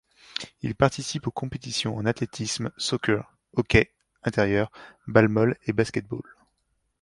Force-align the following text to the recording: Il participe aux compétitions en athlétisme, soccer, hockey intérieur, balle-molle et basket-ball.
Il 0.63 0.73
participe 0.73 1.27
aux 1.27 1.31
compétitions 1.31 1.95
en 1.95 2.07
athlétisme, 2.07 2.71
soccer, 2.75 3.37
hockey 3.53 3.91
intérieur, 4.23 4.71
balle-molle 5.05 5.57
et 5.67 5.73
basket-ball. 5.73 6.23